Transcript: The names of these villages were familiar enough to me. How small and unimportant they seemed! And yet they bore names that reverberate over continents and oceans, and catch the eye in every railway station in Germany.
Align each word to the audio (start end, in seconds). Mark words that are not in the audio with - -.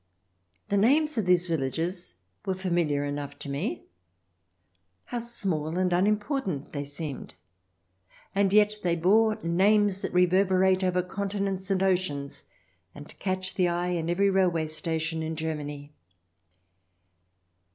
The 0.69 0.77
names 0.77 1.15
of 1.19 1.27
these 1.27 1.47
villages 1.47 2.15
were 2.43 2.55
familiar 2.55 3.05
enough 3.05 3.37
to 3.37 3.49
me. 3.49 3.85
How 5.05 5.19
small 5.19 5.77
and 5.77 5.93
unimportant 5.93 6.73
they 6.73 6.85
seemed! 6.85 7.35
And 8.33 8.51
yet 8.51 8.79
they 8.81 8.95
bore 8.95 9.35
names 9.43 9.99
that 10.01 10.11
reverberate 10.11 10.83
over 10.83 11.03
continents 11.03 11.69
and 11.69 11.83
oceans, 11.83 12.45
and 12.95 13.15
catch 13.19 13.53
the 13.53 13.67
eye 13.67 13.89
in 13.89 14.09
every 14.09 14.31
railway 14.31 14.65
station 14.69 15.21
in 15.21 15.35
Germany. 15.35 15.93